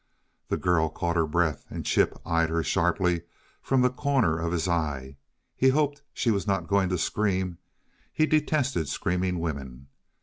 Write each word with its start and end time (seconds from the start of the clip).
The 0.47 0.57
girl 0.57 0.89
caught 0.89 1.15
her 1.15 1.27
breath, 1.27 1.63
and 1.69 1.85
Chip 1.85 2.17
eyed 2.25 2.49
her 2.49 2.63
sharply 2.63 3.21
from 3.61 3.83
the 3.83 3.91
corner 3.91 4.39
of 4.39 4.51
his 4.51 4.67
eye. 4.67 5.17
He 5.55 5.69
hoped 5.69 6.01
she 6.11 6.31
was 6.31 6.47
not 6.47 6.67
going 6.67 6.89
to 6.89 6.97
scream 6.97 7.59
he 8.11 8.25
detested 8.25 8.87
screaming 8.89 9.37
women. 9.39 9.89